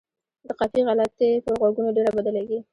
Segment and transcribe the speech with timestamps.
[0.47, 2.59] د قافیې غلطي پر غوږونو ډېره بده لګي.